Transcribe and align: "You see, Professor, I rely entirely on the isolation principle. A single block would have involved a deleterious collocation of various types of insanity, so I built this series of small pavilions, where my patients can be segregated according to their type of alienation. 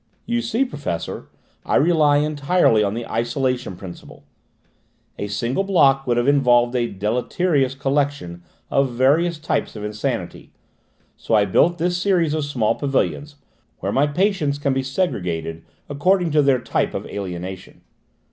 "You 0.25 0.41
see, 0.41 0.65
Professor, 0.65 1.29
I 1.63 1.75
rely 1.75 2.17
entirely 2.17 2.83
on 2.83 2.95
the 2.95 3.05
isolation 3.07 3.75
principle. 3.75 4.25
A 5.19 5.27
single 5.27 5.63
block 5.63 6.07
would 6.07 6.17
have 6.17 6.27
involved 6.27 6.75
a 6.75 6.87
deleterious 6.87 7.75
collocation 7.75 8.41
of 8.71 8.93
various 8.93 9.37
types 9.37 9.75
of 9.75 9.83
insanity, 9.83 10.53
so 11.15 11.35
I 11.35 11.45
built 11.45 11.77
this 11.77 11.99
series 11.99 12.33
of 12.33 12.45
small 12.45 12.73
pavilions, 12.73 13.35
where 13.77 13.91
my 13.91 14.07
patients 14.07 14.57
can 14.57 14.73
be 14.73 14.81
segregated 14.81 15.63
according 15.87 16.31
to 16.31 16.41
their 16.41 16.59
type 16.59 16.95
of 16.95 17.05
alienation. 17.05 17.81